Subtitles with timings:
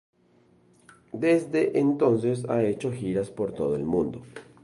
[1.13, 4.23] Desde entonces ha hecho giras por todo el mundo.